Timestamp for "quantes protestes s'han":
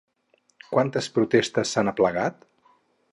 0.69-1.93